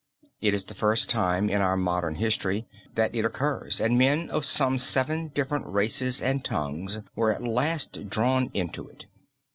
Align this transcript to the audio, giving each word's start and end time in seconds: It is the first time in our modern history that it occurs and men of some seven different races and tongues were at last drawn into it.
It 0.41 0.55
is 0.55 0.63
the 0.63 0.73
first 0.73 1.11
time 1.11 1.47
in 1.47 1.61
our 1.61 1.77
modern 1.77 2.15
history 2.15 2.65
that 2.95 3.13
it 3.15 3.23
occurs 3.23 3.79
and 3.79 3.99
men 3.99 4.31
of 4.31 4.45
some 4.45 4.79
seven 4.79 5.27
different 5.27 5.67
races 5.67 6.23
and 6.23 6.43
tongues 6.43 6.97
were 7.15 7.31
at 7.31 7.43
last 7.43 8.09
drawn 8.09 8.49
into 8.51 8.89
it. 8.89 9.05